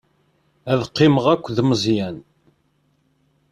Ad 0.71 0.81
qqimeɣ 0.89 1.25
akked 1.33 1.57
Meẓyan. 1.69 2.17